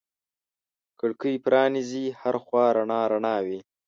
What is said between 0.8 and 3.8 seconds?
کړکۍ پرانیزې هر خوا رڼا رڼا وي